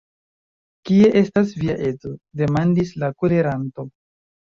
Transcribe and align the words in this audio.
Kie 0.89 1.09
estas 1.19 1.51
via 1.63 1.75
edzo!? 1.89 2.13
demandis 2.41 2.95
la 3.05 3.11
koleranto. 3.25 3.87